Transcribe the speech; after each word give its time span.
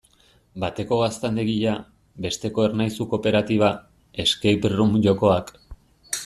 Bateko 0.61 0.95
gaztandegia, 1.01 1.73
besteko 2.27 2.65
Ernaizu 2.69 3.07
kooperatiba, 3.13 3.71
escape-room 4.25 4.99
jokoak... 5.07 5.55